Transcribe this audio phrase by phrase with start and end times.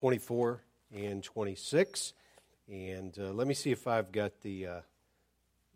[0.00, 0.62] 24
[0.94, 2.12] and 26.
[2.70, 4.80] And uh, let me see if I've got the, uh,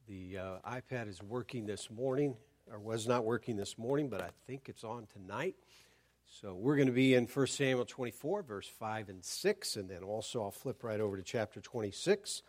[0.07, 2.37] the uh, iPad is working this morning,
[2.71, 5.57] or was not working this morning, but I think it's on tonight.
[6.41, 10.05] So we're going to be in 1 Samuel 24, verse 5 and 6, and then
[10.05, 12.43] also I'll flip right over to chapter 26.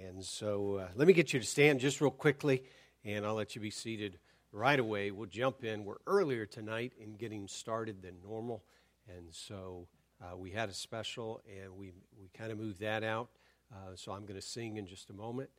[0.00, 2.64] And so uh, let me get you to stand just real quickly,
[3.04, 4.18] and I'll let you be seated
[4.50, 5.10] right away.
[5.10, 5.84] We'll jump in.
[5.84, 8.64] We're earlier tonight in getting started than normal,
[9.06, 9.88] and so
[10.22, 13.28] uh, we had a special, and we, we kind of moved that out.
[13.72, 15.50] Uh, so I'm going to sing in just a moment.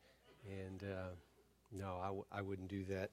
[0.50, 1.10] And uh,
[1.72, 3.12] no, I w- I wouldn't do that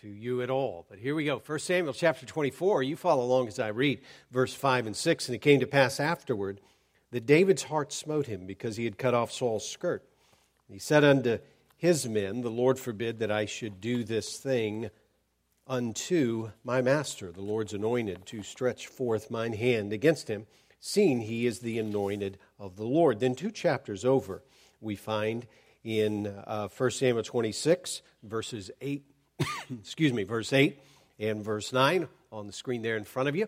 [0.00, 0.86] to you at all.
[0.88, 1.38] But here we go.
[1.44, 2.82] 1 Samuel chapter 24.
[2.82, 4.00] You follow along as I read
[4.30, 5.28] verse 5 and 6.
[5.28, 6.60] And it came to pass afterward
[7.10, 10.02] that David's heart smote him because he had cut off Saul's skirt.
[10.68, 11.38] And he said unto
[11.76, 14.90] his men, The Lord forbid that I should do this thing
[15.66, 20.46] unto my master, the Lord's anointed, to stretch forth mine hand against him
[20.80, 23.20] seeing he is the anointed of the Lord.
[23.20, 24.42] Then, two chapters over,
[24.80, 25.46] we find
[25.84, 29.04] in uh, 1 Samuel 26, verses 8,
[29.78, 30.78] excuse me, verse 8
[31.18, 33.46] and verse 9 on the screen there in front of you.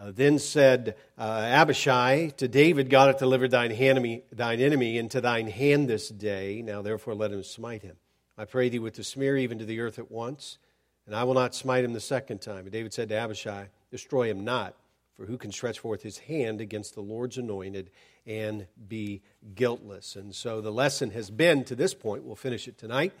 [0.00, 5.20] Uh, then said uh, Abishai to David, God hath delivered thine enemy, thine enemy into
[5.20, 6.62] thine hand this day.
[6.62, 7.96] Now therefore let him smite him.
[8.38, 10.56] I pray thee with the smear even to the earth at once,
[11.04, 12.60] and I will not smite him the second time.
[12.60, 14.74] And David said to Abishai, Destroy him not,
[15.20, 17.90] for who can stretch forth his hand against the Lord's anointed
[18.24, 19.20] and be
[19.54, 20.16] guiltless?
[20.16, 23.12] And so the lesson has been to this point, we'll finish it tonight.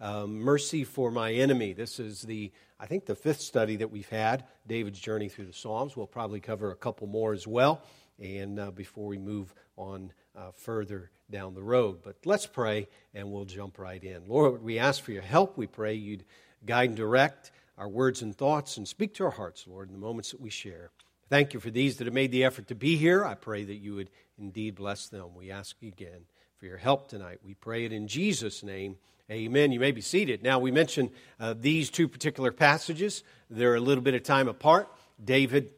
[0.00, 1.72] Um, mercy for my enemy.
[1.72, 5.52] This is the, I think, the fifth study that we've had, David's journey through the
[5.52, 5.96] Psalms.
[5.96, 7.80] We'll probably cover a couple more as well,
[8.18, 12.00] and uh, before we move on uh, further down the road.
[12.02, 14.26] But let's pray, and we'll jump right in.
[14.26, 15.56] Lord, we ask for your help.
[15.56, 16.24] We pray you'd
[16.66, 20.00] guide and direct our words and thoughts, and speak to our hearts, Lord, in the
[20.00, 20.90] moments that we share.
[21.28, 23.24] Thank you for these that have made the effort to be here.
[23.24, 25.34] I pray that you would indeed bless them.
[25.34, 26.26] We ask again
[26.58, 27.40] for your help tonight.
[27.44, 28.96] We pray it in Jesus' name.
[29.28, 29.72] Amen.
[29.72, 30.44] You may be seated.
[30.44, 31.10] Now, we mentioned
[31.40, 33.24] uh, these two particular passages.
[33.50, 34.88] They're a little bit of time apart.
[35.22, 35.70] David,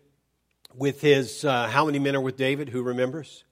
[0.75, 2.69] with his, uh, how many men are with David?
[2.69, 3.45] Who remembers?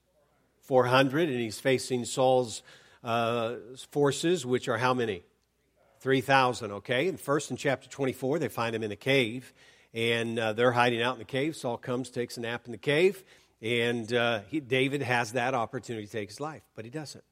[0.65, 1.31] 400.
[1.31, 2.63] And he's facing Saul's
[3.03, 3.55] uh,
[3.91, 5.23] forces, which are how many?
[6.01, 7.09] 3,000, okay?
[7.09, 9.55] And first in chapter 24, they find him in a cave
[9.95, 11.57] and uh, they're hiding out in the cave.
[11.57, 13.25] Saul comes, takes a nap in the cave,
[13.63, 17.25] and uh, he, David has that opportunity to take his life, but he doesn't.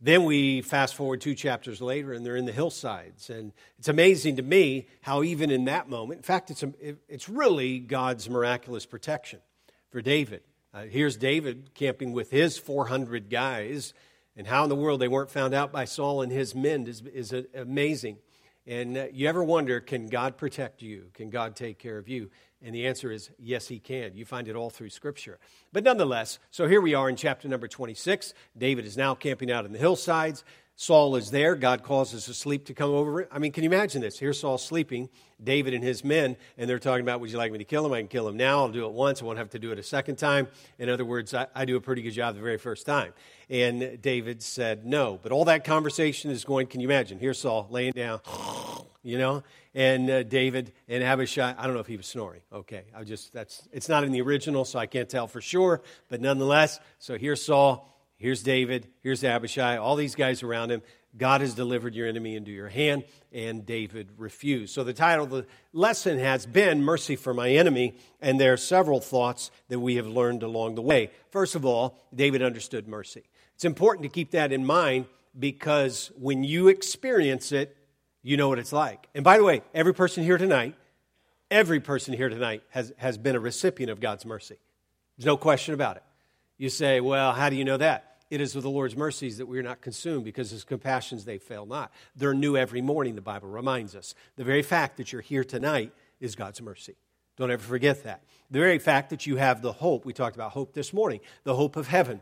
[0.00, 3.30] Then we fast forward two chapters later, and they're in the hillsides.
[3.30, 6.72] And it's amazing to me how, even in that moment, in fact, it's, a,
[7.08, 9.40] it's really God's miraculous protection
[9.90, 10.42] for David.
[10.74, 13.94] Uh, here's David camping with his 400 guys,
[14.36, 17.00] and how in the world they weren't found out by Saul and his men is,
[17.02, 18.18] is amazing.
[18.66, 21.10] And uh, you ever wonder, can God protect you?
[21.12, 22.30] Can God take care of you?
[22.62, 24.16] And the answer is yes, he can.
[24.16, 25.38] You find it all through Scripture.
[25.72, 28.32] But nonetheless, so here we are in chapter number 26.
[28.56, 30.44] David is now camping out in the hillsides.
[30.76, 31.54] Saul is there.
[31.54, 33.22] God causes a sleep to come over.
[33.22, 33.28] him.
[33.30, 34.18] I mean, can you imagine this?
[34.18, 35.08] Here's Saul sleeping,
[35.42, 37.92] David and his men, and they're talking about, Would you like me to kill him?
[37.92, 38.58] I can kill him now.
[38.58, 39.22] I'll do it once.
[39.22, 40.48] I won't have to do it a second time.
[40.78, 43.12] In other words, I, I do a pretty good job the very first time.
[43.48, 45.18] And David said, No.
[45.22, 47.18] But all that conversation is going, can you imagine?
[47.20, 48.20] Here's Saul laying down,
[49.04, 49.44] you know,
[49.76, 51.54] and uh, David and Abishai.
[51.56, 52.40] I don't know if he was snoring.
[52.52, 52.82] Okay.
[52.94, 55.82] I just, that's, it's not in the original, so I can't tell for sure.
[56.08, 57.93] But nonetheless, so here's Saul
[58.24, 58.88] Here's David.
[59.02, 59.76] Here's Abishai.
[59.76, 60.80] All these guys around him.
[61.14, 63.04] God has delivered your enemy into your hand,
[63.34, 64.72] and David refused.
[64.72, 68.56] So the title of the lesson has been Mercy for My Enemy, and there are
[68.56, 71.10] several thoughts that we have learned along the way.
[71.32, 73.24] First of all, David understood mercy.
[73.56, 75.04] It's important to keep that in mind
[75.38, 77.76] because when you experience it,
[78.22, 79.06] you know what it's like.
[79.14, 80.74] And by the way, every person here tonight,
[81.50, 84.56] every person here tonight has, has been a recipient of God's mercy.
[85.18, 86.02] There's no question about it.
[86.56, 88.12] You say, well, how do you know that?
[88.30, 91.38] It is with the Lord's mercies that we are not consumed because his compassions they
[91.38, 91.92] fail not.
[92.16, 94.14] They're new every morning, the Bible reminds us.
[94.36, 96.96] The very fact that you're here tonight is God's mercy.
[97.36, 98.22] Don't ever forget that.
[98.50, 101.54] The very fact that you have the hope, we talked about hope this morning, the
[101.54, 102.20] hope of heaven,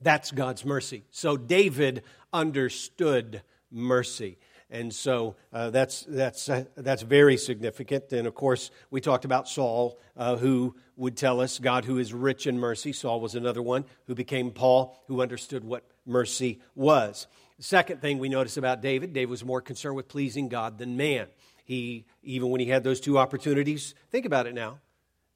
[0.00, 1.04] that's God's mercy.
[1.10, 4.38] So David understood mercy.
[4.70, 8.12] And so uh, that's, that's, uh, that's very significant.
[8.12, 12.12] And of course, we talked about Saul, uh, who would tell us God who is
[12.12, 12.92] rich in mercy.
[12.92, 17.26] Saul was another one who became Paul, who understood what mercy was.
[17.58, 20.96] The second thing we notice about David, David was more concerned with pleasing God than
[20.96, 21.28] man.
[21.64, 24.80] He, even when he had those two opportunities, think about it now.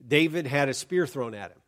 [0.06, 1.58] David had a spear thrown at him.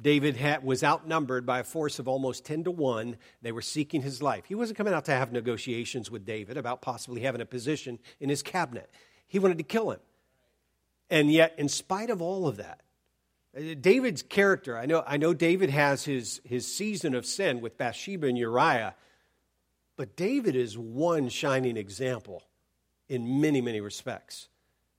[0.00, 3.16] David had, was outnumbered by a force of almost 10 to 1.
[3.42, 4.46] They were seeking his life.
[4.46, 8.28] He wasn't coming out to have negotiations with David about possibly having a position in
[8.28, 8.90] his cabinet.
[9.26, 10.00] He wanted to kill him.
[11.10, 12.80] And yet, in spite of all of that,
[13.52, 17.76] Uh, David's character, I know, I know David has his, his season of sin with
[17.76, 18.94] Bathsheba and Uriah,
[19.96, 22.44] but David is one shining example
[23.08, 24.48] in many, many respects.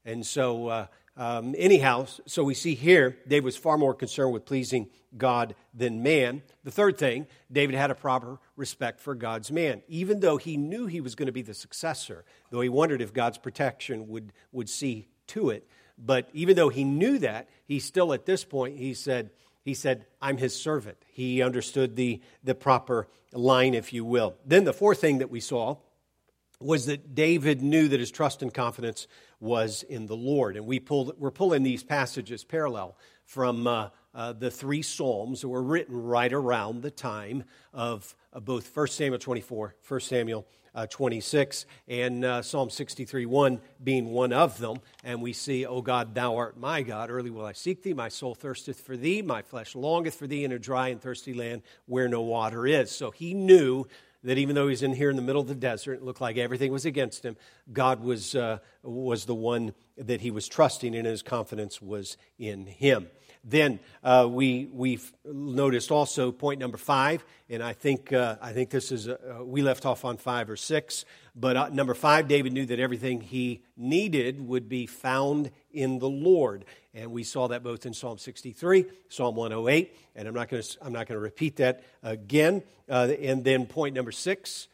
[0.04, 4.46] And so, uh, um, anyhow, so we see here, David was far more concerned with
[4.46, 6.42] pleasing God than man.
[6.64, 9.82] The third thing, David had a proper respect for God's man.
[9.88, 13.14] Even though he knew he was going to be the successor, though he wondered if
[13.14, 15.68] God's protection would, would see to it.
[15.98, 19.32] But even though he knew that, he still at this point, he said,
[19.64, 20.98] he said, I'm his servant.
[21.12, 24.36] He understood the, the proper line, if you will.
[24.46, 25.78] Then the fourth thing that we saw
[26.62, 29.08] was that David knew that his trust and confidence
[29.40, 30.56] was in the Lord.
[30.56, 35.48] And we pulled, we're pulling these passages parallel from uh, uh, the three Psalms that
[35.48, 37.44] were written right around the time
[37.74, 43.62] of uh, both 1 Samuel 24, 1 Samuel uh, 26, and uh, Psalm 63 1
[43.84, 44.78] being one of them.
[45.04, 47.10] And we see, O God, thou art my God.
[47.10, 47.94] Early will I seek thee.
[47.94, 49.22] My soul thirsteth for thee.
[49.22, 52.92] My flesh longeth for thee in a dry and thirsty land where no water is.
[52.92, 53.86] So he knew
[54.24, 56.38] that even though he's in here in the middle of the desert, it looked like
[56.38, 57.36] everything was against him,
[57.72, 62.66] God was, uh, was the one that he was trusting and his confidence was in
[62.66, 63.08] him.
[63.44, 68.70] Then uh, we we noticed also point number five, and I think uh, I think
[68.70, 71.06] this is uh, we left off on five or six,
[71.36, 76.10] but uh, number five, David knew that everything he needed would be found in the
[76.10, 80.62] Lord, and we saw that both in Psalm 63, Psalm 108, and I'm not going
[80.62, 82.62] to I'm not going to repeat that again.
[82.88, 84.68] Uh, and then point number six.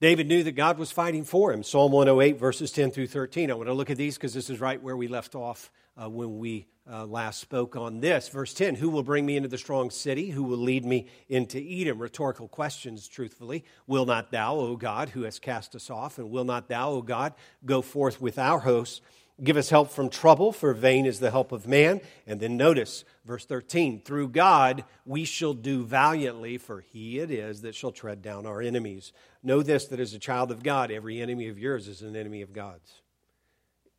[0.00, 1.62] David knew that God was fighting for him.
[1.62, 3.50] Psalm 108, verses 10 through 13.
[3.50, 5.70] I want to look at these because this is right where we left off
[6.00, 8.28] uh, when we uh, last spoke on this.
[8.28, 10.30] Verse 10 Who will bring me into the strong city?
[10.30, 11.98] Who will lead me into Edom?
[11.98, 13.64] Rhetorical questions, truthfully.
[13.86, 17.02] Will not thou, O God, who has cast us off, and will not thou, O
[17.02, 17.34] God,
[17.64, 19.00] go forth with our hosts?
[19.42, 22.02] Give us help from trouble, for vain is the help of man.
[22.26, 27.62] And then notice verse 13 Through God we shall do valiantly, for he it is
[27.62, 29.12] that shall tread down our enemies.
[29.42, 32.42] Know this that as a child of God, every enemy of yours is an enemy
[32.42, 33.00] of God's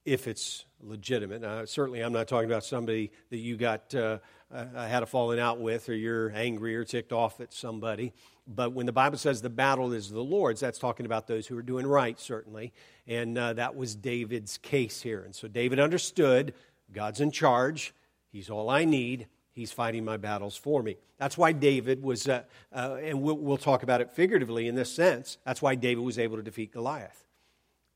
[0.06, 1.42] if it's legitimate.
[1.42, 4.18] Now, certainly, I'm not talking about somebody that you got uh,
[4.54, 8.14] uh, had a falling out with, or you're angry or ticked off at somebody.
[8.48, 11.58] But when the Bible says the battle is the Lord's, that's talking about those who
[11.58, 12.74] are doing right, certainly.
[13.08, 15.22] And uh, that was David's case here.
[15.24, 16.54] And so David understood
[16.92, 17.94] God's in charge.
[18.32, 19.28] He's all I need.
[19.54, 20.98] He's fighting my battles for me.
[21.18, 22.44] That's why David was, uh,
[22.74, 25.38] uh, and we'll, we'll talk about it figuratively in this sense.
[25.46, 27.26] That's why David was able to defeat Goliath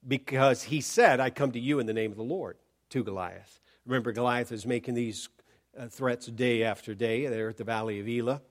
[0.07, 2.57] because he said, I come to you in the name of the Lord
[2.89, 3.59] to Goliath.
[3.85, 5.29] Remember, Goliath is making these
[5.77, 8.41] uh, threats day after day there at the Valley of Elah.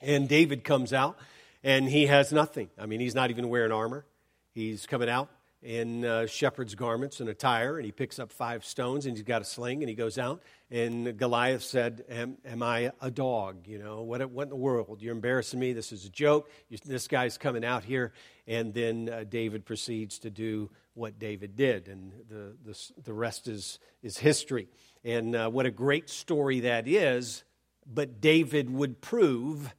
[0.00, 1.18] And David comes out
[1.62, 2.70] and he has nothing.
[2.78, 4.06] I mean, he's not even wearing armor.
[4.52, 5.28] He's coming out
[5.62, 9.42] in uh, shepherd's garments and attire, and he picks up five stones and he's got
[9.42, 10.42] a sling and he goes out.
[10.70, 13.66] And Goliath said, Am, am I a dog?
[13.66, 15.02] You know, what, what in the world?
[15.02, 15.72] You're embarrassing me.
[15.72, 16.50] This is a joke.
[16.68, 18.12] You, this guy's coming out here.
[18.48, 23.46] And then uh, David proceeds to do what David did, and the, the, the rest
[23.46, 24.68] is, is history.
[25.04, 27.44] And uh, what a great story that is.
[27.86, 29.74] But David would prove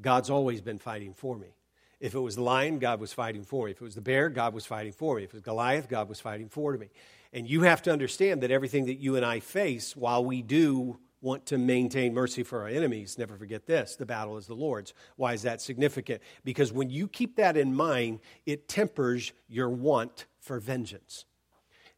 [0.00, 1.54] God's always been fighting for me.
[2.00, 3.72] If it was the lion, God was fighting for me.
[3.72, 5.24] If it was the bear, God was fighting for me.
[5.24, 6.88] If it was Goliath, God was fighting for me.
[7.32, 10.98] And you have to understand that everything that you and I face, while we do
[11.20, 14.94] want to maintain mercy for our enemies, never forget this the battle is the Lord's.
[15.16, 16.22] Why is that significant?
[16.44, 21.24] Because when you keep that in mind, it tempers your want for vengeance.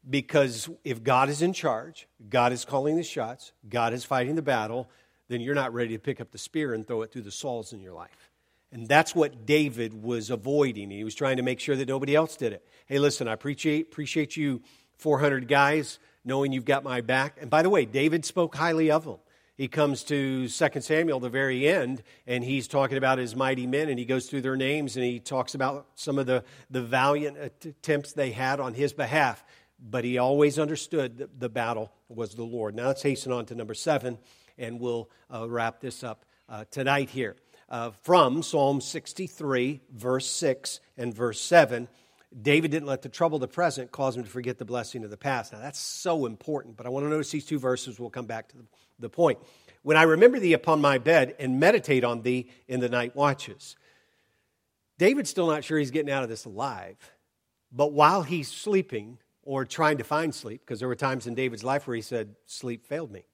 [0.09, 4.43] Because if God is in charge, God is calling the shots, God is fighting the
[4.43, 4.91] battle,
[5.29, 7.73] then you're not ready to pick up the spear and throw it through the Sauls
[7.73, 8.31] in your life.
[8.73, 10.91] And that's what David was avoiding.
[10.91, 12.67] He was trying to make sure that nobody else did it.
[12.87, 14.63] Hey, listen, I appreciate, appreciate you,
[14.97, 17.39] 400 guys, knowing you've got my back.
[17.41, 19.19] And by the way, David spoke highly of them.
[19.55, 23.89] He comes to 2 Samuel, the very end, and he's talking about his mighty men,
[23.91, 27.37] and he goes through their names, and he talks about some of the, the valiant
[27.65, 29.45] attempts they had on his behalf.
[29.79, 32.75] But he always understood that the battle was the Lord.
[32.75, 34.19] Now let's hasten on to number seven,
[34.57, 37.37] and we'll uh, wrap this up uh, tonight here
[37.69, 41.89] uh, from Psalm 63, verse 6 and verse 7.
[42.41, 45.11] David didn't let the trouble of the present cause him to forget the blessing of
[45.11, 45.53] the past.
[45.53, 48.01] Now, that's so important, but I want to notice these two verses.
[48.01, 48.57] We'll come back to
[48.99, 49.39] the, point.
[49.83, 53.77] When I remember thee upon my bed and meditate on thee in the night watches.
[54.99, 56.97] David's still not sure he's getting out of this alive,
[57.73, 61.65] but while he's sleeping or trying to find sleep, because there were times in David's
[61.65, 63.25] life where he said, Sleep failed me.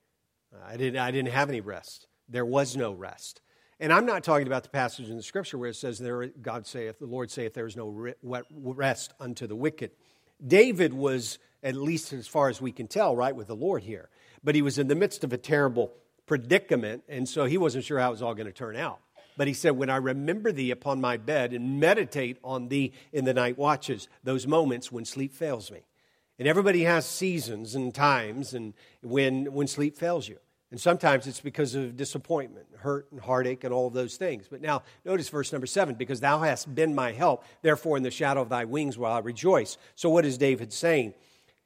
[0.65, 2.07] I didn't, I didn't have any rest.
[2.29, 3.43] There was no rest.
[3.81, 6.67] And I'm not talking about the passage in the scripture where it says, there, God
[6.67, 9.93] saith, the Lord saith, there is no rest unto the wicked.
[10.45, 14.09] David was, at least as far as we can tell, right with the Lord here.
[14.43, 15.93] but he was in the midst of a terrible
[16.27, 19.01] predicament, and so he wasn't sure how it was all going to turn out.
[19.37, 23.25] But he said, When I remember thee upon my bed and meditate on thee in
[23.25, 25.81] the night watches, those moments when sleep fails me.
[26.39, 30.39] And everybody has seasons and times and when, when sleep fails you.
[30.71, 34.49] And sometimes it's because of disappointment, hurt, and heartache, and all of those things.
[34.51, 38.11] But now, notice verse number seven because thou hast been my help, therefore in the
[38.11, 39.79] shadow of thy wings will I rejoice.
[39.95, 41.15] So, what is David saying?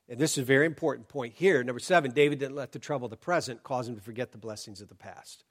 [0.09, 1.65] And this is a very important point here.
[1.65, 4.39] Number seven, David didn't let the trouble of the present cause him to forget the
[4.39, 5.45] blessings of the past.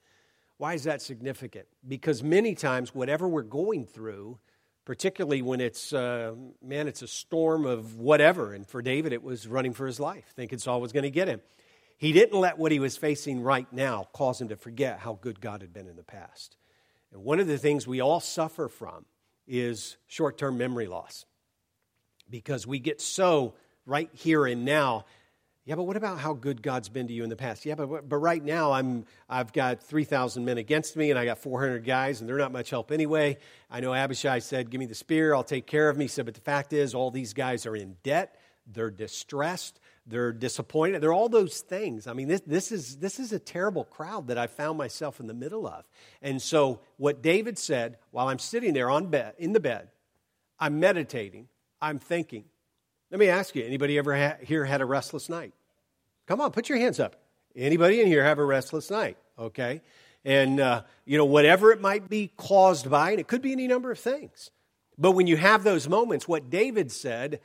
[0.57, 1.65] Why is that significant?
[1.85, 4.37] Because many times, whatever we're going through,
[4.85, 8.53] particularly when it's, uh, man, it's a storm of whatever.
[8.53, 11.27] And for David, it was running for his life, thinking Saul was going to get
[11.27, 11.41] him.
[12.01, 15.39] He didn't let what he was facing right now cause him to forget how good
[15.39, 16.57] God had been in the past.
[17.13, 19.05] And one of the things we all suffer from
[19.47, 21.25] is short term memory loss
[22.27, 23.53] because we get so
[23.85, 25.05] right here and now.
[25.63, 27.67] Yeah, but what about how good God's been to you in the past?
[27.67, 31.37] Yeah, but, but right now I'm, I've got 3,000 men against me and I got
[31.37, 33.37] 400 guys and they're not much help anyway.
[33.69, 36.05] I know Abishai said, Give me the spear, I'll take care of me.
[36.05, 40.33] He said, But the fact is, all these guys are in debt, they're distressed, they're
[40.33, 41.01] disappointed.
[41.01, 42.07] They're all those things.
[42.07, 45.27] I mean, this, this, is, this is a terrible crowd that I found myself in
[45.27, 45.85] the middle of.
[46.21, 49.89] And so, what David said while I'm sitting there on bed, in the bed,
[50.59, 51.47] I'm meditating,
[51.81, 52.45] I'm thinking.
[53.11, 55.53] Let me ask you anybody ever ha- here had a restless night?
[56.27, 57.17] Come on, put your hands up.
[57.55, 59.17] Anybody in here have a restless night?
[59.37, 59.81] Okay.
[60.23, 63.67] And, uh, you know, whatever it might be caused by, and it could be any
[63.67, 64.51] number of things.
[64.97, 67.39] But when you have those moments, what David said,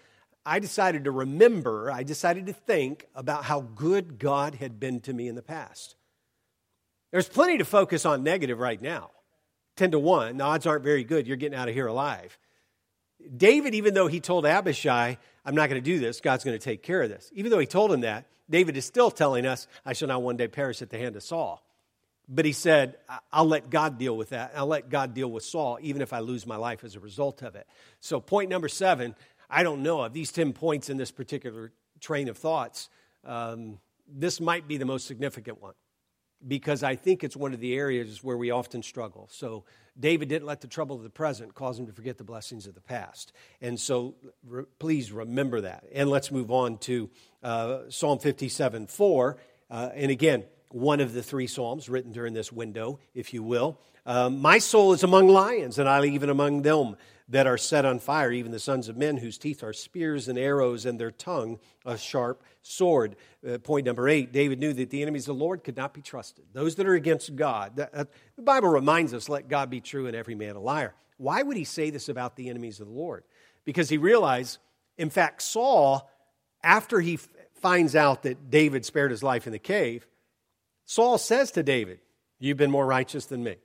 [0.47, 5.12] I decided to remember, I decided to think about how good God had been to
[5.12, 5.97] me in the past.
[7.11, 9.11] There's plenty to focus on negative right now.
[9.76, 11.26] 10 to 1, the odds aren't very good.
[11.26, 12.38] You're getting out of here alive.
[13.37, 16.65] David, even though he told Abishai, I'm not going to do this, God's going to
[16.65, 17.29] take care of this.
[17.35, 20.37] Even though he told him that, David is still telling us, I shall not one
[20.37, 21.62] day perish at the hand of Saul.
[22.29, 22.97] But he said,
[23.33, 24.53] I'll let God deal with that.
[24.57, 27.43] I'll let God deal with Saul, even if I lose my life as a result
[27.43, 27.67] of it.
[28.00, 29.15] So, point number seven
[29.49, 32.88] I don't know of these 10 points in this particular train of thoughts.
[33.25, 35.75] Um, this might be the most significant one
[36.47, 39.29] because I think it's one of the areas where we often struggle.
[39.33, 39.65] So,
[39.99, 42.75] David didn't let the trouble of the present cause him to forget the blessings of
[42.75, 43.33] the past.
[43.62, 44.15] And so,
[44.47, 45.85] re- please remember that.
[45.93, 47.11] And let's move on to
[47.43, 49.37] uh, Psalm 57 4.
[49.71, 53.78] Uh, and again, one of the three Psalms written during this window, if you will.
[54.04, 56.96] Um, My soul is among lions, and I even among them
[57.28, 60.38] that are set on fire, even the sons of men whose teeth are spears and
[60.38, 63.16] arrows, and their tongue a sharp sword.
[63.46, 66.02] Uh, point number eight David knew that the enemies of the Lord could not be
[66.02, 66.44] trusted.
[66.52, 67.76] Those that are against God.
[67.76, 70.94] That, that, the Bible reminds us, let God be true and every man a liar.
[71.16, 73.25] Why would he say this about the enemies of the Lord?
[73.64, 74.58] Because he realized,
[74.96, 76.08] in fact, Saul,
[76.62, 80.06] after he f- finds out that David spared his life in the cave,
[80.87, 82.00] Saul says to David,
[82.38, 83.57] You've been more righteous than me.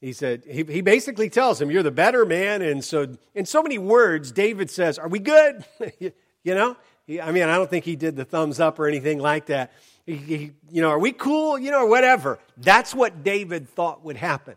[0.00, 2.60] He said, he, he basically tells him, You're the better man.
[2.60, 5.64] And so, in so many words, David says, Are we good?
[6.00, 6.76] you know?
[7.06, 9.72] He, I mean, I don't think he did the thumbs up or anything like that.
[10.04, 11.58] He, you know, are we cool?
[11.58, 12.38] You know, or whatever.
[12.56, 14.56] That's what David thought would happen.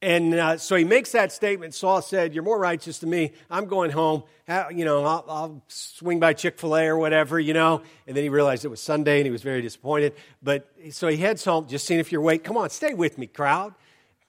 [0.00, 1.74] And uh, so he makes that statement.
[1.74, 3.32] Saul said, You're more righteous than me.
[3.50, 4.22] I'm going home.
[4.70, 7.82] You know, I'll, I'll swing by Chick fil A or whatever, you know.
[8.06, 10.14] And then he realized it was Sunday and he was very disappointed.
[10.40, 12.44] But so he heads home, just seeing if you're awake.
[12.44, 13.74] Come on, stay with me, crowd.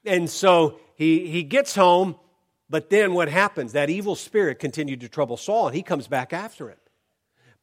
[0.06, 2.16] And so he, he gets home,
[2.70, 3.74] but then what happens?
[3.74, 6.78] That evil spirit continued to trouble Saul, and he comes back after him.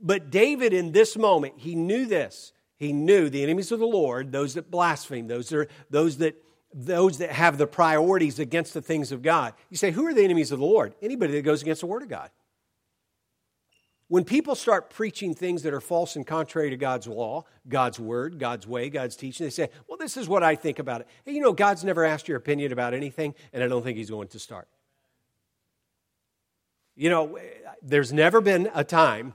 [0.01, 2.53] But David, in this moment, he knew this.
[2.77, 6.37] He knew the enemies of the Lord, those that blaspheme, those that, those that
[6.79, 9.55] those that have the priorities against the things of God.
[9.71, 10.95] You say, who are the enemies of the Lord?
[11.01, 12.31] Anybody that goes against the Word of God.
[14.09, 18.39] When people start preaching things that are false and contrary to God's law, God's word,
[18.39, 21.09] God's way, God's teaching, they say, Well, this is what I think about it.
[21.25, 24.11] Hey, you know, God's never asked your opinion about anything, and I don't think He's
[24.11, 24.69] going to start.
[26.95, 27.39] You know,
[27.83, 29.35] there's never been a time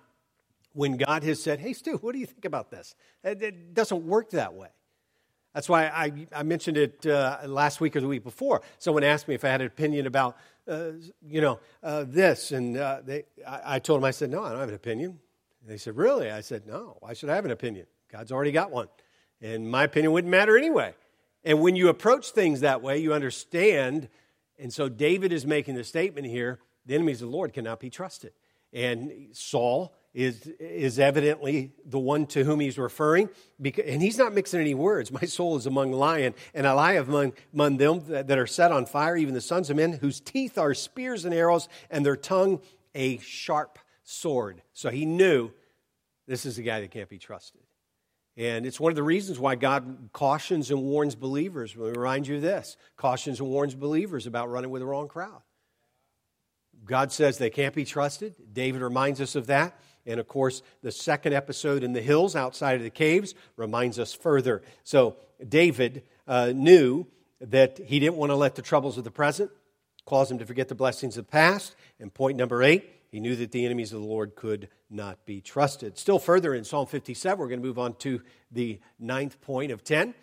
[0.71, 2.95] when God has said, Hey, Stu, what do you think about this?
[3.25, 4.69] It doesn't work that way.
[5.53, 8.62] That's why I, I mentioned it uh, last week or the week before.
[8.77, 10.91] Someone asked me if I had an opinion about uh,
[11.27, 12.51] you know, uh, this.
[12.51, 15.20] And uh, they, I, I, told them, I said, no, I don't have an opinion.
[15.62, 16.29] And they said, really?
[16.31, 17.88] I said, no, why should I have an opinion?
[18.12, 18.88] God's already got one.
[19.41, 20.93] And my opinion wouldn't matter anyway.
[21.43, 24.10] And when you approach things that way, you understand.
[24.60, 27.89] And so David is making the statement here the enemies of the Lord cannot be
[27.89, 28.34] trusted.
[28.74, 33.29] And Saul is, is evidently the one to whom he's referring.
[33.61, 35.11] Because, and he's not mixing any words.
[35.11, 38.71] My soul is among lion, and I lie among, among them that, that are set
[38.71, 42.17] on fire, even the sons of men, whose teeth are spears and arrows, and their
[42.17, 42.61] tongue
[42.93, 44.61] a sharp sword.
[44.73, 45.51] So he knew
[46.27, 47.61] this is a guy that can't be trusted.
[48.37, 51.75] And it's one of the reasons why God cautions and warns believers.
[51.75, 55.07] Let me remind you of this cautions and warns believers about running with the wrong
[55.07, 55.41] crowd.
[56.85, 58.35] God says they can't be trusted.
[58.53, 59.79] David reminds us of that.
[60.05, 64.13] And of course, the second episode in the hills outside of the caves reminds us
[64.13, 64.62] further.
[64.84, 65.17] So,
[65.48, 67.08] David uh, knew
[67.39, 69.51] that he didn't want to let the troubles of the present
[70.05, 71.75] cause him to forget the blessings of the past.
[72.00, 75.41] And point number eight, he knew that the enemies of the Lord could not be
[75.41, 75.98] trusted.
[75.98, 79.84] Still further in Psalm 57, we're going to move on to the ninth point of
[79.84, 80.13] 10.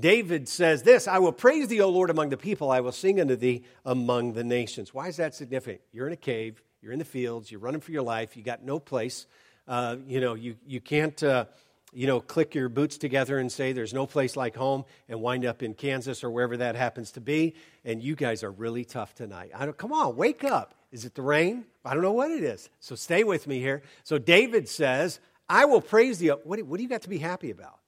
[0.00, 2.70] David says this I will praise thee, O Lord, among the people.
[2.70, 4.92] I will sing unto thee among the nations.
[4.92, 5.80] Why is that significant?
[5.92, 8.62] You're in a cave, you're in the fields, you're running for your life, you got
[8.62, 9.26] no place.
[9.66, 11.20] Uh, you know, you, you can't.
[11.20, 11.46] Uh,
[11.92, 15.46] you know, click your boots together and say there's no place like home and wind
[15.46, 17.54] up in Kansas or wherever that happens to be.
[17.86, 19.52] And you guys are really tough tonight.
[19.54, 20.74] I don't, come on, wake up.
[20.92, 21.64] Is it the rain?
[21.86, 22.68] I don't know what it is.
[22.80, 23.82] So stay with me here.
[24.04, 26.28] So David says, I will praise thee.
[26.28, 27.78] What, what do you got to be happy about?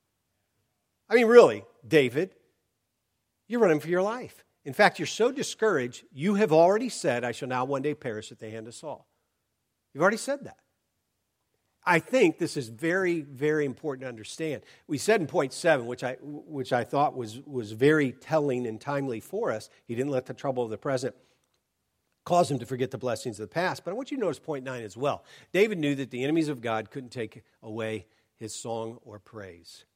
[1.10, 2.30] I mean, really, David,
[3.46, 4.42] you're running for your life.
[4.68, 8.30] In fact, you're so discouraged, you have already said, I shall now one day perish
[8.30, 9.08] at the hand of Saul.
[9.94, 10.58] You've already said that.
[11.86, 14.60] I think this is very, very important to understand.
[14.86, 18.78] We said in point seven, which I, which I thought was, was very telling and
[18.78, 21.14] timely for us, he didn't let the trouble of the present
[22.26, 23.86] cause him to forget the blessings of the past.
[23.86, 25.24] But I want you to notice point nine as well.
[25.50, 28.04] David knew that the enemies of God couldn't take away
[28.36, 29.86] his song or praise.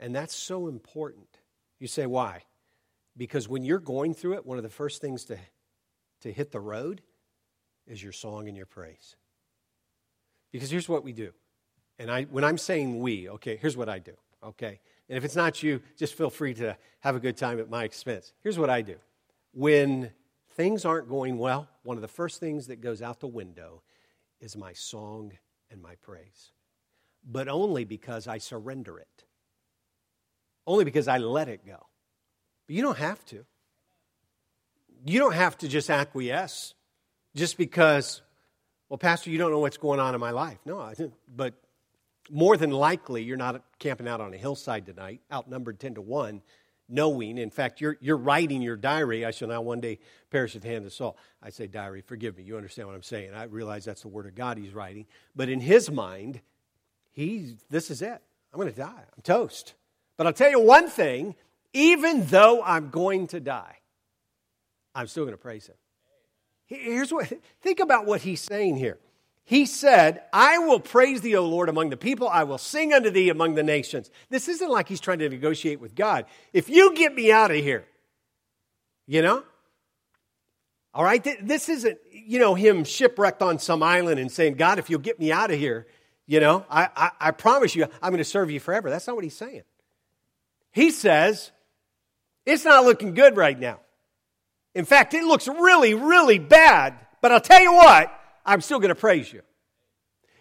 [0.00, 1.38] And that's so important.
[1.78, 2.42] You say, why?
[3.16, 5.38] Because when you're going through it, one of the first things to,
[6.22, 7.02] to hit the road
[7.86, 9.16] is your song and your praise.
[10.52, 11.32] Because here's what we do.
[11.98, 14.80] And I, when I'm saying we, okay, here's what I do, okay?
[15.08, 17.84] And if it's not you, just feel free to have a good time at my
[17.84, 18.32] expense.
[18.42, 18.96] Here's what I do.
[19.52, 20.10] When
[20.52, 23.82] things aren't going well, one of the first things that goes out the window
[24.40, 25.32] is my song
[25.70, 26.52] and my praise.
[27.28, 29.24] But only because I surrender it,
[30.66, 31.86] only because I let it go.
[32.70, 33.44] But you don't have to.
[35.04, 36.74] You don't have to just acquiesce
[37.34, 38.22] just because
[38.88, 40.58] well, Pastor, you don't know what's going on in my life.
[40.64, 41.14] No, I didn't.
[41.34, 41.54] But
[42.30, 46.42] more than likely, you're not camping out on a hillside tonight, outnumbered 10 to 1,
[46.88, 49.98] knowing, in fact, you're, you're writing your diary, I shall now one day
[50.30, 51.16] perish at the hand of Saul.
[51.42, 52.44] I say diary, forgive me.
[52.44, 53.34] You understand what I'm saying.
[53.34, 55.06] I realize that's the word of God he's writing.
[55.34, 56.40] But in his mind,
[57.10, 58.22] he's, this is it.
[58.52, 59.04] I'm going to die.
[59.16, 59.74] I'm toast.
[60.16, 61.34] But I'll tell you one thing
[61.72, 63.76] even though I'm going to die,
[64.94, 65.76] I'm still going to praise him.
[66.66, 68.98] Here's what, think about what he's saying here.
[69.44, 72.28] He said, I will praise thee, O Lord, among the people.
[72.28, 74.08] I will sing unto thee among the nations.
[74.28, 76.26] This isn't like he's trying to negotiate with God.
[76.52, 77.84] If you get me out of here,
[79.08, 79.42] you know?
[80.94, 81.26] All right?
[81.42, 85.18] This isn't, you know, him shipwrecked on some island and saying, God, if you'll get
[85.18, 85.88] me out of here,
[86.26, 88.88] you know, I, I, I promise you, I'm going to serve you forever.
[88.88, 89.62] That's not what he's saying.
[90.70, 91.50] He says,
[92.46, 93.80] it's not looking good right now.
[94.74, 98.12] In fact, it looks really, really bad, but I'll tell you what,
[98.46, 99.42] I'm still going to praise you.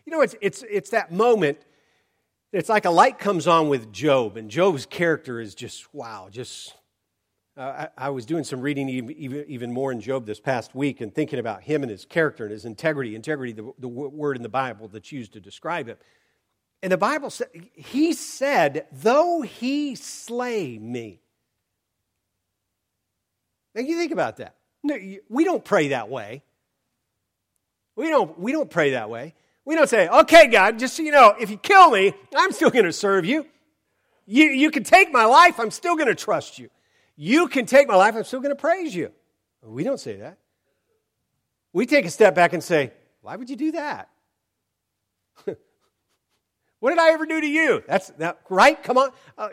[0.06, 1.60] You know, it's, it's, it's that moment.
[2.52, 6.74] It's like a light comes on with Job, and Job's character is just, wow, just.
[7.58, 11.02] Uh, I, I, was doing some reading even, even more in Job this past week
[11.02, 13.16] and thinking about him and his character and his integrity.
[13.16, 15.98] Integrity, the, the word in the Bible that's used to describe him.
[16.82, 21.22] And the Bible said, he said, though he slay me.
[23.80, 24.56] You think about that.
[24.84, 26.44] We don't pray that way.
[27.96, 29.36] We don't, we don't pray that way.
[29.65, 32.70] We don't say, okay, God, just so you know, if you kill me, I'm still
[32.70, 33.46] going to serve you.
[34.26, 34.46] you.
[34.46, 36.70] You can take my life, I'm still going to trust you.
[37.15, 39.12] You can take my life, I'm still going to praise you.
[39.62, 40.38] We don't say that.
[41.74, 44.10] We take a step back and say, why would you do that?
[46.80, 47.84] What did I ever do to you?
[47.88, 48.82] That's that, right.
[48.82, 49.10] Come on.
[49.38, 49.50] Uh,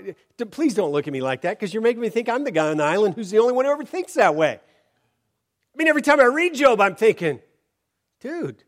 [0.51, 2.69] please don't look at me like that because you're making me think I'm the guy
[2.69, 4.61] on the island who's the only one who ever thinks that way.
[5.75, 7.41] I mean, every time I read Job, I'm thinking,
[8.21, 8.62] dude,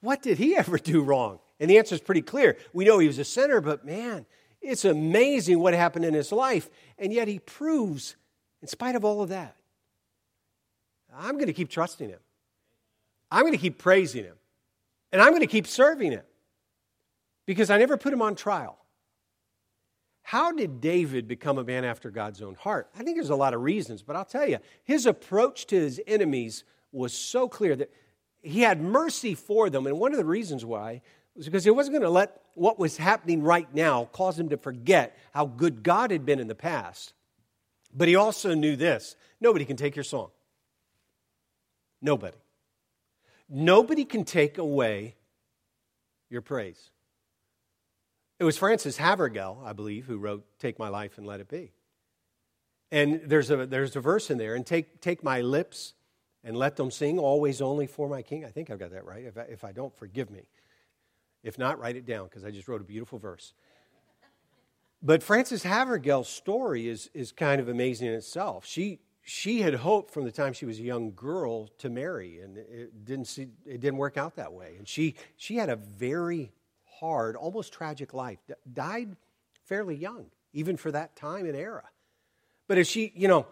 [0.00, 1.38] what did he ever do wrong?
[1.60, 2.58] And the answer is pretty clear.
[2.72, 4.26] We know he was a sinner, but man,
[4.60, 6.68] it's amazing what happened in his life.
[6.98, 8.16] And yet he proves,
[8.60, 9.56] in spite of all of that,
[11.16, 12.18] I'm going to keep trusting him.
[13.30, 14.34] I'm going to keep praising him.
[15.12, 16.22] And I'm going to keep serving him
[17.46, 18.78] because I never put him on trial.
[20.22, 22.90] How did David become a man after God's own heart?
[22.98, 26.00] I think there's a lot of reasons, but I'll tell you, his approach to his
[26.06, 27.92] enemies was so clear that
[28.42, 29.86] he had mercy for them.
[29.86, 31.02] And one of the reasons why
[31.36, 34.56] was because he wasn't going to let what was happening right now cause him to
[34.56, 37.12] forget how good God had been in the past.
[37.94, 40.30] But he also knew this nobody can take your song.
[42.02, 42.36] Nobody.
[43.48, 45.14] Nobody can take away
[46.30, 46.90] your praise.
[48.38, 51.72] It was Frances Havergal, I believe, who wrote Take My Life and Let It Be.
[52.92, 55.94] And there's a, there's a verse in there, and take, take my lips
[56.44, 58.44] and let them sing always only for my king.
[58.44, 59.24] I think I've got that right.
[59.24, 60.48] If I, if I don't, forgive me.
[61.42, 63.54] If not, write it down because I just wrote a beautiful verse.
[65.02, 68.66] But Frances Havergal's story is, is kind of amazing in itself.
[68.66, 72.58] She, she had hoped from the time she was a young girl to marry, and
[72.58, 74.74] it didn't, see, it didn't work out that way.
[74.76, 76.52] And she, she had a very
[77.00, 79.16] hard, almost tragic life, D- died
[79.64, 81.84] fairly young, even for that time and era.
[82.68, 83.46] But as she, you know,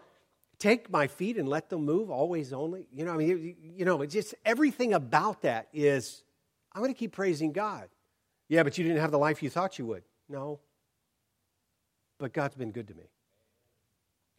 [0.59, 4.01] take my feet and let them move always only, you know, I mean, you know,
[4.01, 6.23] it's just everything about that is,
[6.73, 7.89] I'm going to keep praising God.
[8.47, 10.03] Yeah, but you didn't have the life you thought you would.
[10.29, 10.59] No.
[12.19, 13.09] But God's been good to me.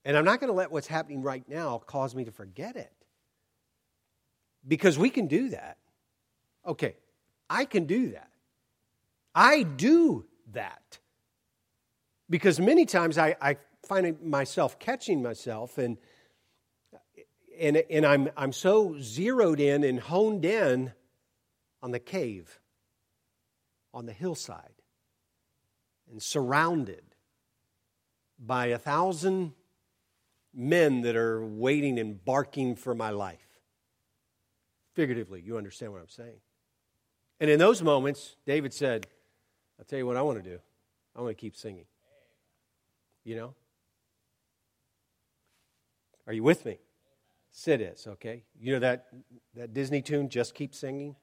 [0.04, 2.92] And I'm not going to let what's happening right now cause me to forget it.
[4.66, 5.78] Because we can do that.
[6.66, 6.96] Okay,
[7.50, 8.30] I can do that.
[9.36, 10.98] I do that.
[12.28, 15.98] Because many times I, I finding myself catching myself and
[17.58, 20.92] and, and I'm, I'm so zeroed in and honed in
[21.82, 22.60] on the cave,
[23.94, 24.82] on the hillside,
[26.10, 27.02] and surrounded
[28.38, 29.52] by a thousand
[30.54, 33.60] men that are waiting and barking for my life.
[34.94, 36.40] Figuratively, you understand what I'm saying.
[37.40, 39.06] And in those moments, David said,
[39.78, 40.58] I'll tell you what I want to do.
[41.14, 41.84] I want to keep singing.
[43.24, 43.54] You know?
[46.26, 46.78] Are you with me?
[47.50, 48.42] Sid is, okay?
[48.60, 49.06] You know that,
[49.54, 51.16] that Disney tune, Just Keep Singing?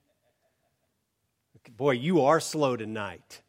[1.78, 3.42] Boy, you are slow tonight.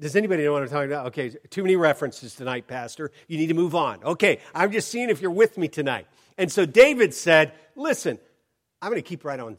[0.00, 1.06] Does anybody know what I'm talking about?
[1.06, 3.12] Okay, too many references tonight, Pastor.
[3.28, 4.02] You need to move on.
[4.02, 6.08] Okay, I'm just seeing if you're with me tonight.
[6.36, 8.18] And so David said, Listen,
[8.82, 9.56] I'm going to keep right on.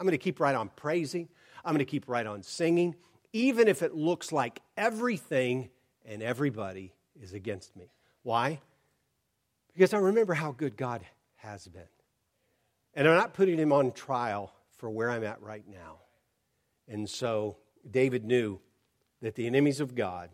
[0.00, 1.28] I'm going to keep right on praising.
[1.64, 2.96] I'm going to keep right on singing,
[3.32, 5.70] even if it looks like everything
[6.04, 7.92] and everybody is against me.
[8.22, 8.60] Why?
[9.72, 11.02] Because I remember how good God
[11.36, 11.82] has been.
[12.94, 15.98] And I'm not putting him on trial for where I'm at right now.
[16.88, 18.58] And so David knew
[19.22, 20.30] that the enemies of God,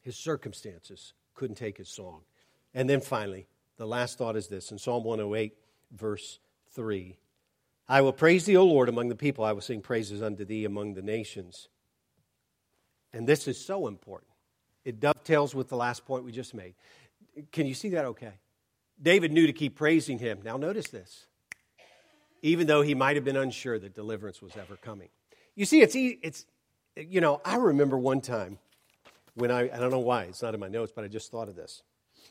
[0.00, 2.22] his circumstances, couldn't take his song.
[2.74, 5.54] And then finally, the last thought is this in Psalm 108,
[5.92, 6.38] verse
[6.74, 7.16] 3
[7.88, 9.44] I will praise thee, O Lord, among the people.
[9.44, 11.68] I will sing praises unto thee among the nations.
[13.12, 14.30] And this is so important.
[14.84, 16.74] It dovetails with the last point we just made.
[17.52, 18.32] Can you see that okay?
[19.00, 20.40] David knew to keep praising him.
[20.44, 21.26] Now, notice this.
[22.42, 25.08] Even though he might have been unsure that deliverance was ever coming.
[25.54, 26.46] You see, it's, it's
[26.96, 28.58] you know, I remember one time
[29.34, 31.48] when I, I don't know why, it's not in my notes, but I just thought
[31.48, 31.82] of this.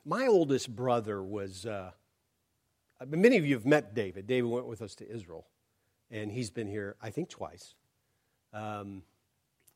[0.06, 1.92] My oldest brother was, uh,
[3.08, 4.28] many of you have met David.
[4.28, 5.48] David went with us to Israel,
[6.10, 7.76] and he's been here, I think, twice.
[8.54, 9.04] Um,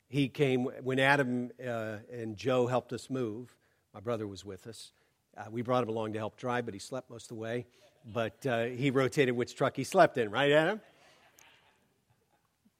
[0.08, 3.54] he came when Adam uh, and Joe helped us move.
[3.92, 4.92] My brother was with us.
[5.36, 7.66] Uh, we brought him along to help drive, but he slept most of the way.
[8.12, 10.80] But uh, he rotated which truck he slept in, right, Adam?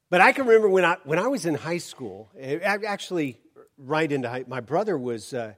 [0.08, 3.38] But I can remember when I, when I was in high school, actually,
[3.76, 5.54] right into high, my brother was, uh,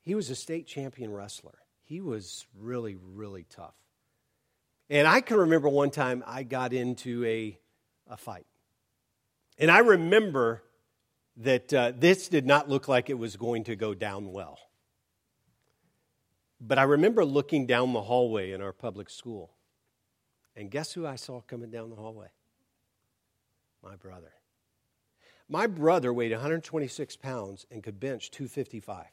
[0.00, 1.58] he was a state champion wrestler.
[1.84, 3.74] He was really, really tough.
[4.90, 7.58] And I can remember one time I got into a,
[8.08, 8.46] a fight.
[9.58, 10.62] And I remember
[11.36, 14.58] that uh, this did not look like it was going to go down well.
[16.60, 19.50] But I remember looking down the hallway in our public school.
[20.56, 22.28] And guess who I saw coming down the hallway?
[23.82, 24.32] My brother.
[25.48, 29.06] My brother weighed 126 pounds and could bench 255.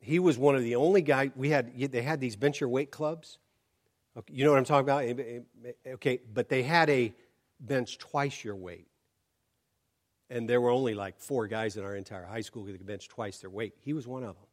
[0.00, 1.76] He was one of the only guys we had.
[1.90, 3.38] They had these bench your weight clubs.
[4.28, 5.84] You know what I'm talking about?
[5.94, 7.12] Okay, but they had a
[7.58, 8.86] bench twice your weight.
[10.30, 13.08] And there were only like four guys in our entire high school who could bench
[13.08, 13.74] twice their weight.
[13.80, 14.46] He was one of them.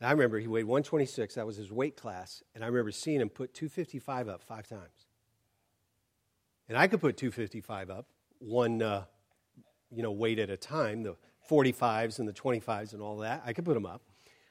[0.00, 1.34] And I remember he weighed 126.
[1.34, 2.42] That was his weight class.
[2.54, 5.06] And I remember seeing him put 255 up five times.
[6.68, 8.06] And I could put 255 up,
[8.38, 9.04] one uh,
[9.90, 11.16] you know, weight at a time, the
[11.50, 13.42] 45s and the 25s and all that.
[13.44, 14.02] I could put them up.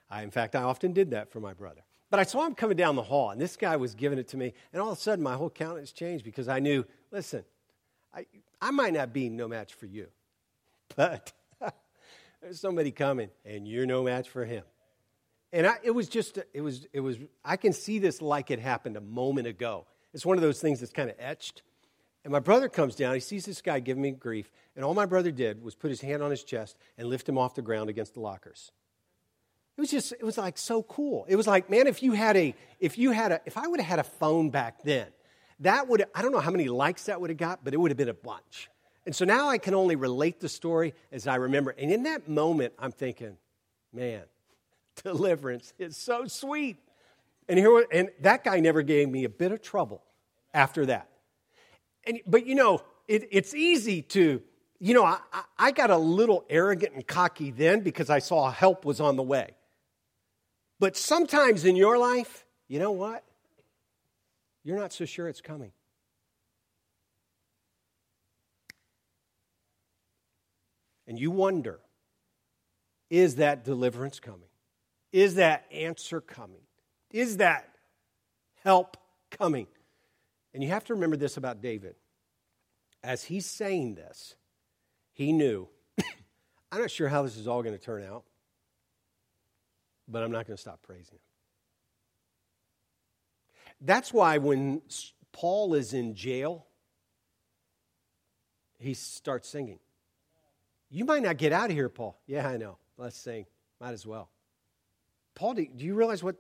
[0.10, 1.82] I, in fact, I often did that for my brother.
[2.10, 4.38] But I saw him coming down the hall, and this guy was giving it to
[4.38, 7.44] me, and all of a sudden my whole countenance changed because I knew, listen,
[8.16, 8.26] I,
[8.62, 10.08] I might not be no match for you,
[10.98, 11.32] but
[12.42, 14.64] there's somebody coming, and you're no match for him.
[15.54, 18.60] And I, it was just, it was, it was, I can see this like it
[18.60, 19.86] happened a moment ago.
[20.14, 21.62] It's one of those things that's kind of etched
[22.28, 25.06] and my brother comes down, he sees this guy giving me grief, and all my
[25.06, 27.90] brother did was put his hand on his chest and lift him off the ground
[27.90, 28.74] against the lockers.
[29.78, 31.26] It was just, it was like so cool.
[31.30, 33.80] It was like, man, if you had a, if you had a, if I would
[33.80, 35.08] have had a phone back then,
[35.62, 37.92] that would, I don't know how many likes that would have got, but it would
[37.92, 38.70] have been a bunch.
[39.08, 41.74] And so now I can only relate the story as I remember.
[41.78, 43.38] And in that moment, I'm thinking,
[43.94, 44.24] man,
[45.04, 46.76] deliverance is so sweet.
[47.48, 50.04] And here, and that guy never gave me a bit of trouble
[50.54, 51.08] after that.
[52.06, 54.42] And, but you know, it, it's easy to,
[54.78, 55.20] you know, I,
[55.58, 59.24] I got a little arrogant and cocky then because I saw help was on the
[59.24, 59.56] way.
[60.82, 63.24] But sometimes in your life, you know what?
[64.66, 65.72] You're not so sure it's coming.
[71.08, 71.80] And you wonder
[73.10, 74.50] is that deliverance coming?
[75.14, 76.62] Is that answer coming?
[77.12, 77.70] Is that
[78.64, 78.98] help
[79.32, 79.68] coming?
[80.54, 81.96] And you have to remember this about David.
[83.04, 84.36] As he's saying this,
[85.14, 85.70] he knew,
[86.72, 88.26] I'm not sure how this is all going to turn out,
[90.08, 91.20] but I'm not going to stop praising him.
[93.80, 94.82] That's why when
[95.32, 96.66] Paul is in jail,
[98.80, 99.80] he starts singing.
[100.90, 102.20] You might not get out of here, Paul.
[102.28, 102.78] Yeah, I know.
[102.98, 103.46] Let's sing.
[103.80, 104.30] Might as well.
[105.36, 106.36] Paul, do you realize what?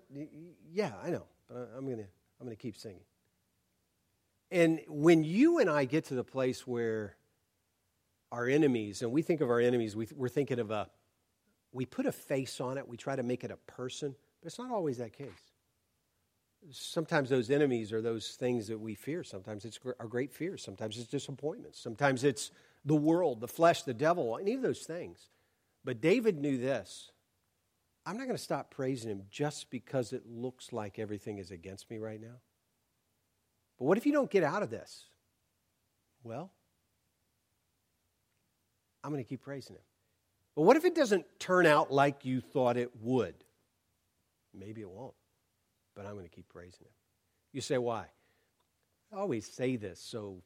[0.71, 1.23] Yeah, I know.
[1.47, 2.07] But I'm going to
[2.39, 3.01] I'm going to keep singing.
[4.51, 7.15] And when you and I get to the place where
[8.31, 10.89] our enemies, and we think of our enemies, we, we're thinking of a,
[11.71, 14.59] we put a face on it, we try to make it a person, but it's
[14.59, 15.27] not always that case.
[16.71, 19.23] Sometimes those enemies are those things that we fear.
[19.23, 20.63] Sometimes it's our great fears.
[20.63, 21.79] Sometimes it's disappointments.
[21.79, 22.51] Sometimes it's
[22.87, 25.29] the world, the flesh, the devil, any of those things.
[25.83, 27.11] But David knew this
[28.05, 31.91] I'm not going to stop praising him just because it looks like everything is against
[31.91, 32.39] me right now.
[33.77, 35.03] But what if you don't get out of this?
[36.23, 36.49] Well,
[39.03, 39.81] I'm going to keep praising him.
[40.55, 43.35] But what if it doesn't turn out like you thought it would?
[44.53, 45.13] Maybe it won't,
[45.95, 46.93] but I'm going to keep praising him.
[47.51, 48.05] You say, why?
[49.13, 50.41] I always say this so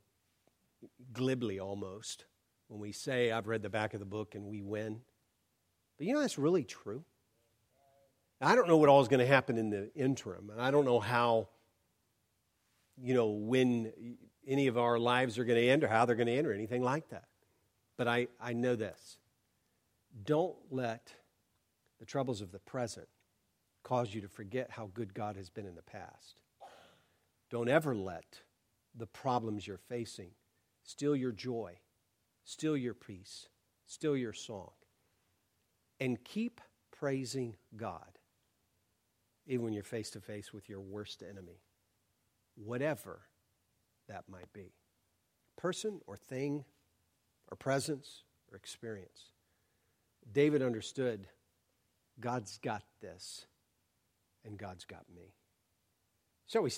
[1.13, 2.25] glibly almost
[2.71, 5.01] when we say, I've read the back of the book and we win.
[5.97, 7.03] But you know, that's really true.
[8.39, 10.85] I don't know what all is going to happen in the interim, and I don't
[10.85, 11.49] know how,
[12.97, 13.91] you know, when
[14.47, 16.53] any of our lives are going to end or how they're going to end or
[16.53, 17.25] anything like that.
[17.97, 19.17] But I, I know this.
[20.23, 21.13] Don't let
[21.99, 23.09] the troubles of the present
[23.83, 26.39] cause you to forget how good God has been in the past.
[27.49, 28.39] Don't ever let
[28.95, 30.31] the problems you're facing
[30.83, 31.77] steal your joy,
[32.51, 33.47] steal your peace,
[33.85, 34.71] still your song.
[36.01, 36.59] And keep
[36.91, 38.17] praising God
[39.47, 41.61] even when you're face to face with your worst enemy,
[42.55, 43.21] whatever
[44.09, 44.73] that might be
[45.57, 46.65] person or thing
[47.49, 49.31] or presence or experience.
[50.31, 51.27] David understood
[52.19, 53.45] God's got this
[54.43, 55.35] and God's got me.
[56.47, 56.69] So we